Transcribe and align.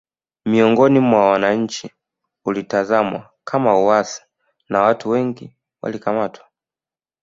Miongoni 0.45 0.99
mwa 0.99 1.29
wananchi 1.31 1.91
ulitazamwa 2.45 3.29
kama 3.43 3.77
uasi 3.79 4.21
na 4.69 4.81
watu 4.81 5.09
wengi 5.09 5.55
walikamatwa 5.81 6.45